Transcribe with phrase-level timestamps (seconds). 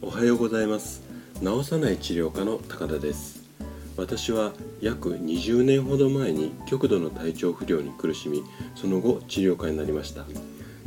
[0.00, 1.02] おはようございます。
[1.42, 3.42] 治さない治療科の高田です。
[3.96, 8.44] 私は約20年ほど前に極度の体調不良に苦しみ
[8.76, 10.24] その後治療科になりました。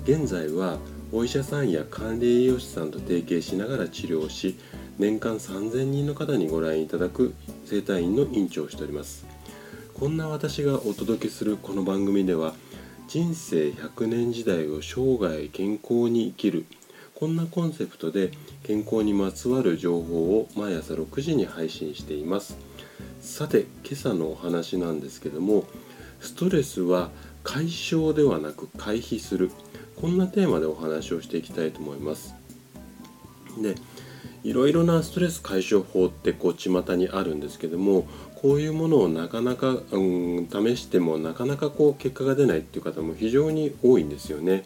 [0.04, 0.78] 現在は
[1.12, 4.58] お医者さんや管理栄養士さんと提携しながら治療し
[4.98, 7.34] 年間3000人の方にご覧いただく
[7.66, 9.29] 整体院の院長をしております。
[10.00, 12.54] こんな私がお届けするこの番組では
[13.10, 16.66] 人生100年時代を生涯健康に生きる
[17.16, 18.32] こんなコンセプトで
[18.64, 22.56] 健康にまつわる情報を毎朝6時に配信しています。
[23.20, 25.66] さて今朝のお話なんですけども
[26.22, 27.10] ストレスは
[27.44, 29.52] 解消ではなく回避する。
[29.98, 32.36] こんなテーマでお話をしていきたいと思います。
[33.62, 33.76] で
[34.44, 38.08] いろいろなストレス解消法ってこう巷にあるんですけども
[38.42, 44.64] こういうものをなかなか、うん、試してもなかなかこう結果が出ないっていう方も非常に多いんですよね。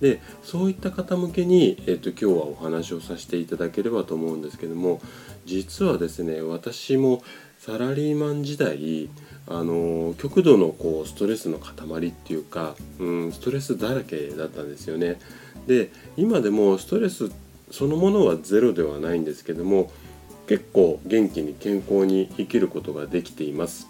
[0.00, 5.00] でそういった方向けに、えーと、今日はお話をさせていただければと思うんですけども
[5.44, 7.22] 実はですね私も
[7.58, 9.10] サラリーマン時代
[9.48, 15.18] あの極度のこうストレスの塊っていうか、うん、ストレスだらけだったんですよね。
[15.66, 17.30] で今でもストレス
[17.70, 19.90] そのものはゼロではないんですけども
[20.46, 23.86] 結構元気に健康に生きることができています。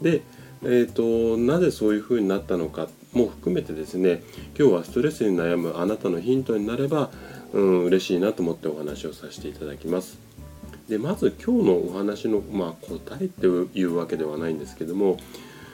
[0.00, 0.22] で、
[0.62, 4.22] えーと、なぜそういうふうになったのかも含めてですね
[4.58, 7.10] 今日はストレスに悩むあなたのヒントになれば、
[7.52, 10.18] うん、嬉しいなと思ってお話をさせていただきます。
[10.88, 15.18] でまず今日のお話の、まあ、答えっていうわけではないんですけども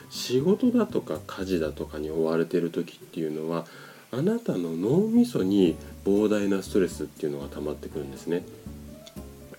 [0.09, 3.65] 仕事だとか家事だとかに追われている時っていうのは
[4.15, 5.75] あなたの脳みそに
[6.05, 8.43] 膨大なストレスっていうのが溜まってくるんですね。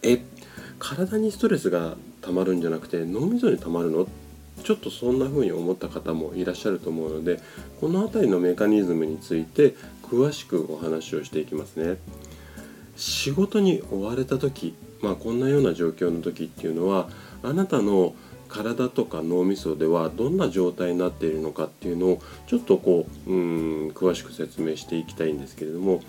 [0.02, 0.22] え
[0.78, 4.06] 体にストレスが溜まるんじゃなくて脳みそに溜まるの？
[4.62, 7.40] ちょっとそんな風に思った方もいらっしゃると思うので
[7.80, 11.98] この辺りのメカニズムについて詳しくお話をしていきますね。
[12.96, 17.08] 仕事に追われた時、まあ、こんなような状況の時っていうのは
[17.42, 18.14] あなたの
[18.48, 26.02] 体とか脳みそではどんな状態になっているのかっていうのをちょっとこううん詳しく説明していきたいんですけれども、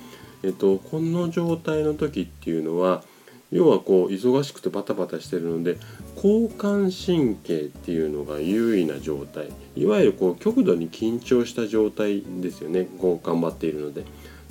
[0.43, 3.03] えっと、この状態の時っていうのは
[3.51, 5.77] 要はこう忙しくてバタバタしてるので
[6.15, 12.87] 交感神経っていうのが優位な状態いわゆるこう極度に緊張した状態ですよね。
[12.99, 14.03] こう頑張っているので。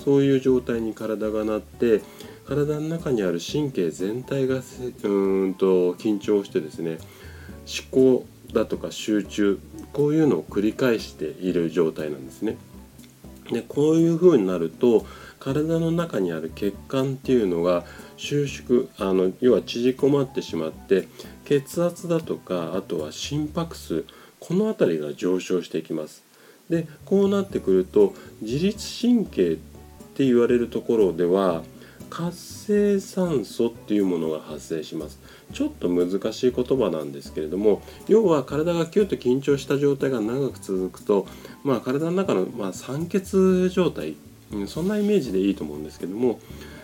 [0.05, 2.03] そういう状態に体がなって
[2.47, 6.99] 体の中にある神経全体がうんと緊張してですね
[7.67, 9.59] 思考だとか集中
[9.93, 12.57] こういうのを繰り返している状態なんですね。
[13.51, 15.05] でこういう風になると
[15.39, 17.85] 体の中にある血管っていうのが
[18.17, 21.09] 収縮あの要は縮こまってしまって
[21.45, 24.07] 血圧だとかあとは心拍数
[24.41, 26.25] この辺りが上昇していきます。
[26.71, 29.57] でこうなってくると自律神経っ
[30.15, 31.63] て言われるところでは
[32.15, 35.19] 活性酸素っていうものが発生します
[35.53, 41.27] ちょっと難しい言葉なんですけれども要は体がキュッと緊張した状態が長く続くと、
[41.65, 44.15] まあ、体の中の、まあ、酸欠状態、
[44.69, 46.39] そんなイメージでいいと思うんですけども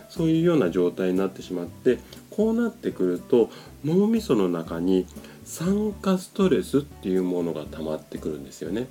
[0.08, 3.50] そういうような状態になってしまってこうなってくると
[3.84, 5.06] 脳みその中に
[5.44, 8.88] 酸化ストレスっていうものが溜まってくるんですよね。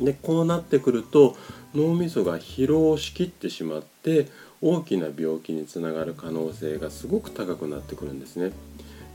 [0.00, 1.36] でこうなってくると
[1.74, 4.28] 脳みそが疲労しきってしまって
[4.60, 8.52] 大きな病気につながる可能性がすごく高くなってくるんですね。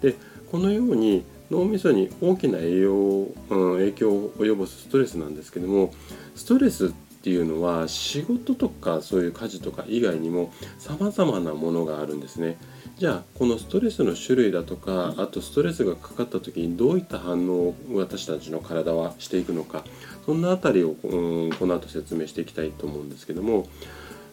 [0.02, 0.16] で
[0.52, 5.94] このように脳みそに大きな栄養、うん、影響を及ぼすストレスなんですけども
[6.36, 6.90] ストレスっ
[7.24, 12.58] ていうのは仕事とかそういう家事とか以外にも様々なものがあるんですね。
[12.98, 19.84] じゃあこのストレスの種類だとかあとストレスがかかった時にどういった反応を私たちの体はしていくのか
[20.26, 23.68] そんな辺りを、うん、この後説明していきたいと思うんですけども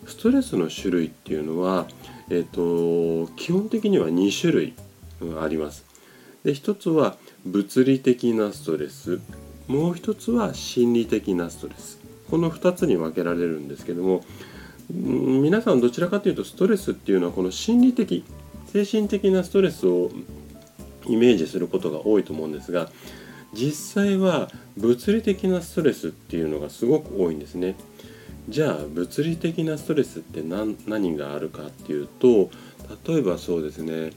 [0.07, 1.87] ストレスの種類っていうのは、
[2.29, 4.75] えーと、基本的には2種類
[5.41, 5.85] あります。
[6.45, 9.21] で一つは物理的なストレス
[9.67, 12.01] もう一つは心理的なストレス
[12.31, 14.25] この2つに分けられるんですけども
[14.91, 18.25] 皆さんどちらかというとストレスっていうのはこの心理的
[18.67, 20.11] 精神的なストレスを
[21.07, 22.89] イメージすることが多いと思うんですが
[23.53, 27.75] 実際は物理的なストレスっていうのがすごく多いんですね。
[28.49, 32.51] じゃあ物理的なストレスって何何があるかっていうと
[33.07, 34.13] 例えばそうですね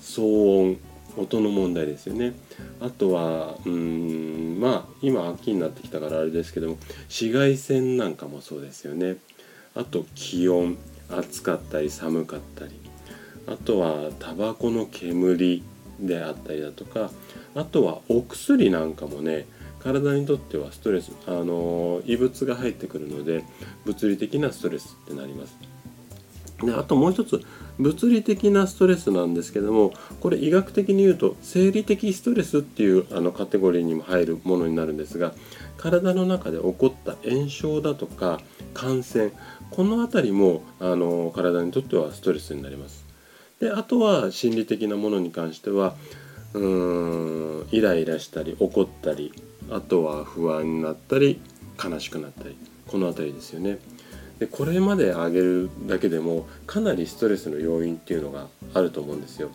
[0.00, 0.78] 騒音
[1.16, 2.34] 音の問題ですよね。
[2.80, 6.76] あとはうんまあ今秋になってきたからあれですけども
[7.08, 9.16] 紫外線なんかもそうですよね。
[9.74, 10.78] あと気温
[11.10, 12.72] 暑かったり寒かったり。
[13.46, 15.64] あとはタバコの煙
[15.98, 17.10] であったりだとか。
[17.54, 19.46] あとはお薬なんかもね
[19.82, 23.44] 体にとってはストレスあの異物が入ってくるので
[23.84, 25.56] 物理的なストレスってなります。
[26.62, 27.42] であともう一つ
[27.78, 35.32] 物理的なストレスなんですけどもこれ医学的に言うと生理的ストレスっていうあのカテゴリーにも入るものになるんですが
[35.78, 38.40] 体の中で起こった炎症だとか
[38.74, 39.32] 感染
[39.70, 43.06] この辺りもあの体にとってはストレスになります。
[43.60, 45.94] であとは心理的なものに関しては
[46.54, 49.32] うーんイライラしたり怒ったり
[49.70, 51.40] あとは不安になったり
[51.82, 52.56] 悲しくなったり
[52.86, 53.78] この辺りですよね。
[54.38, 59.50] でこれまで挙げるだけでもかなりストレスの要因っていうのがあると思うんですよ。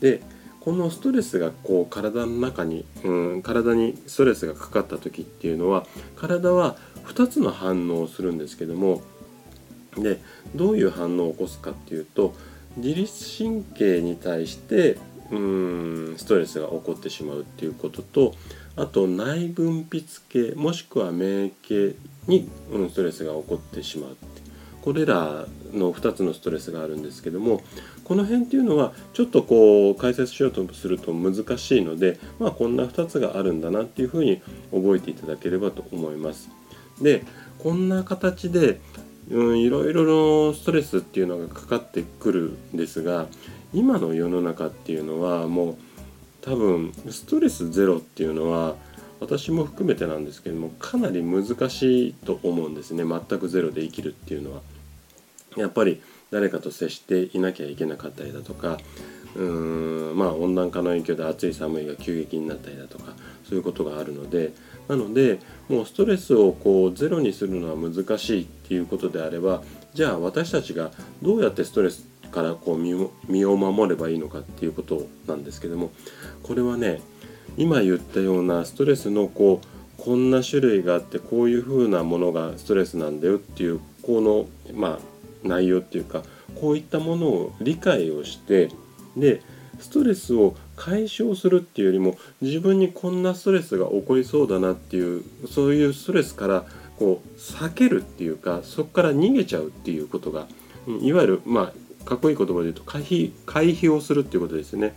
[0.00, 0.22] で
[0.60, 5.86] このストレスがこう体の中に、うん、体にストレスがかかった時っていうのは
[6.16, 9.02] 体は2つの反応をするんですけども
[9.98, 10.20] で
[10.54, 12.34] どういう反応を起こすかっていうと
[12.78, 14.96] 自律神経に対して
[15.30, 18.34] うんストレスが起こってしまうっていうことと
[18.76, 22.48] あと内分泌系もしくは免疫系に、
[22.90, 24.16] ストレスが起こってしまう
[24.82, 27.62] これらの2つのストレスがあるんですけども
[28.04, 36.50] この辺っていうのはちょっとこう解説しようとすると難しいのでまあこんな2つがあるんだなっていうふうに覚えていただければと思います。
[37.00, 37.24] で
[37.58, 38.78] こんな形で、
[39.30, 39.32] い
[39.70, 40.04] ろいろ
[40.48, 43.26] のストレスっていうのがかかってくるんですが
[43.74, 45.76] 今の世の中っていうのはもう
[46.40, 48.76] 多分ストレスゼロっていうのは
[49.20, 53.04] 私も含めてなんですけどもかなり難しいと思うんですね。
[53.04, 54.62] 全くゼロで生きるっていうのは。
[55.56, 56.00] やっぱり
[56.30, 58.78] 誰かと接していなきゃいけなかったりだとか。
[59.36, 63.12] うーんまあ温暖化の影響で暑い寒いが急激になったりだとか。
[63.48, 64.52] そういうことがあるので。
[64.88, 65.38] なので
[65.68, 69.62] もうストレスをこうゼロにするのは難しいっていうことであれば
[69.94, 70.90] じゃあ私たちが
[71.22, 75.92] どうやってストレスからこう身を守ればいいのかっていうことなんですけども
[76.42, 77.00] これはね
[77.56, 84.98] 今言ったようなストレスのこうこんな種類があってこういう風なものがストレスなんだよっていうこのまあ
[85.44, 86.24] 内容っていうか
[86.60, 88.70] こういったものを理解をして
[89.16, 89.40] で
[89.78, 96.64] ストレスを解消するっていうよりも自分にこんなストレスが起こりそうだなっていうそういうストレスから
[96.98, 100.48] こう避けるっていうかそこから逃げちゃうっていうことが
[101.00, 104.94] いわゆるまあかっこいい言葉で言うと回避回避をするっていうことですね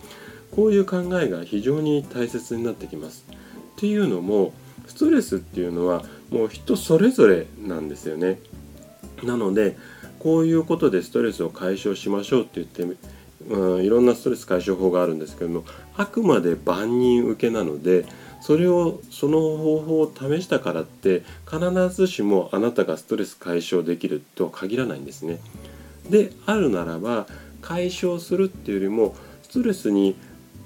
[0.52, 3.26] こういう考えが非常に大切になってきます。
[3.30, 4.54] っていうのも
[4.88, 8.40] ストレスっていうのはもう人それぞれなんですよね。
[9.24, 9.78] なので
[10.20, 12.98] こういうことでストレスを解消しましょうって言って
[13.50, 15.64] うん、いろんなストレス解消法があるんですけども
[15.96, 18.06] あくまで万人受けなので
[18.42, 25.40] それをその方法を試したからって必ずしもあなたがストレス解消できるとは限らないんですね。
[26.10, 27.28] であるならば
[27.62, 30.16] 解消するっていうよりもストレスに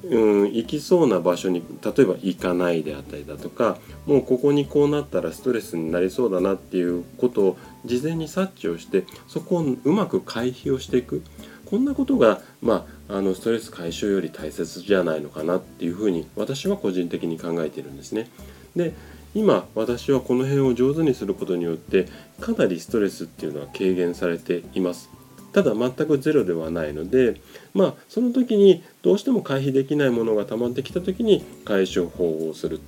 [0.03, 3.77] うん、行きそうな場所に例えば行かないであったりだとか
[4.07, 11.23] もうここにこうなったらストレスになりそうだなっていうことを事前に察知をしてそこをうまく回避をしていく
[11.65, 18.27] こんなことが、まあ、あのストレス解消より大切じゃないのかなっていうふうに私は個人的に考えているんですね。
[18.75, 18.94] で
[19.33, 22.09] 今私はこの辺を上手にすることによって
[22.41, 25.20] かなりストレスっていうのは軽減されています。
[25.53, 27.42] ただ全くゼロではないので
[27.74, 32.80] まあその時にどうしても回避できないものが溜まってきた時に解消法をする。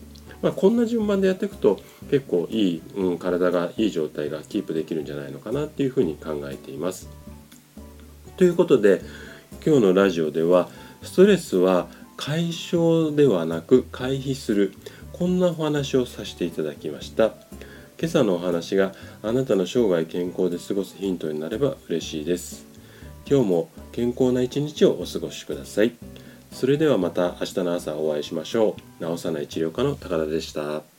[0.42, 1.80] まあ、こんな順番でやっていくと
[2.12, 7.08] 結構いい、うん、体がいい状態がキープできるんじゃないのかなっていうふうに考えています。
[8.36, 9.02] ということで
[9.66, 10.68] 今日のラジオでは
[11.02, 11.88] ストレスは
[12.18, 14.74] 解消ではなく回避する
[15.14, 17.34] こんなお話をさせていただきました。
[18.00, 22.66] 今朝のお話があなたの生涯健康で過ごすヒントになれば嬉しいです。
[23.30, 25.94] 今日も健康な一日をお過ごしください。
[26.52, 29.06] それではまた明日の朝お会いしましょう。
[29.06, 30.93] 治さない治療科の高田でした。